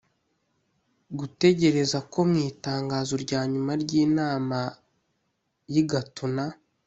gutegereza 1.19 1.97
ko 2.11 2.19
mu 2.29 2.37
itangazo 2.51 3.13
rya 3.23 3.41
nyuma 3.51 3.71
ry’inama 3.83 4.59
y’i 5.73 5.83
gatuna, 5.91 6.43